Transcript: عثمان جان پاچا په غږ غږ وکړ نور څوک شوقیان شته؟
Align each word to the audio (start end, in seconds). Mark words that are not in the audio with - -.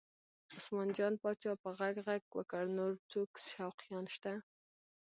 عثمان 0.57 0.89
جان 0.97 1.13
پاچا 1.21 1.51
په 1.63 1.69
غږ 1.79 1.95
غږ 2.07 2.23
وکړ 2.37 2.63
نور 2.77 2.91
څوک 3.11 3.29
شوقیان 3.49 4.05
شته؟ 4.15 4.33